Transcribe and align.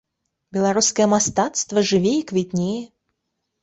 Беларускае 0.57 1.07
мастацтва 1.13 1.87
жыве 1.93 2.19
і 2.25 2.27
квітнее. 2.35 2.77